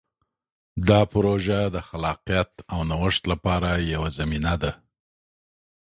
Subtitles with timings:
[0.87, 4.71] دا پروژه د خلاقیت او نوښت لپاره یوه زمینه ده.